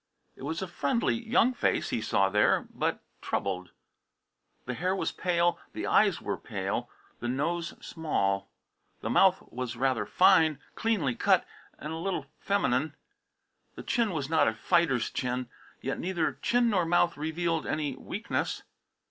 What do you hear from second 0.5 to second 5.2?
a friendly young face he saw there, but troubled. The hair was